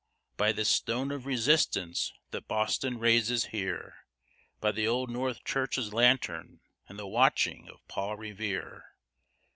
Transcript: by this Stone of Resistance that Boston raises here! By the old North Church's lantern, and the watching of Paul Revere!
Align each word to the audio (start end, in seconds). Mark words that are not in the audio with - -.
by 0.35 0.51
this 0.51 0.67
Stone 0.67 1.11
of 1.11 1.27
Resistance 1.27 2.11
that 2.31 2.47
Boston 2.47 2.97
raises 2.97 3.45
here! 3.53 4.07
By 4.59 4.71
the 4.71 4.87
old 4.87 5.11
North 5.11 5.43
Church's 5.43 5.93
lantern, 5.93 6.61
and 6.87 6.97
the 6.97 7.05
watching 7.05 7.69
of 7.69 7.87
Paul 7.87 8.17
Revere! 8.17 8.95